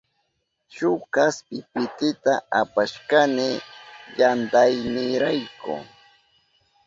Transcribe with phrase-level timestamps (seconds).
[0.75, 3.47] Shuk kaspi pitita apashkani
[4.17, 5.73] yantaynirayku.